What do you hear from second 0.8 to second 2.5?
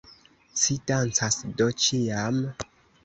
dancas do ĉiam?